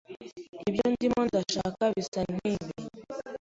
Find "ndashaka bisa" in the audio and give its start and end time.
1.27-2.19